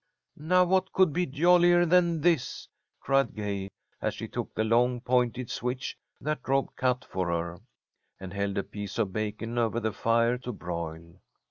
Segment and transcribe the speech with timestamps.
[0.39, 2.67] "Now what could be jollier than this?"
[2.99, 3.69] cried Gay,
[4.01, 7.59] as she took the long, pointed switch that Rob cut for her,
[8.19, 11.19] and held a piece of bacon over the fire to broil.